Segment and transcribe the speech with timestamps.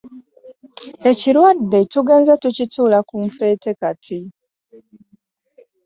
[1.09, 4.19] Ekirwadde tugenze tukituula ku nfeete kati.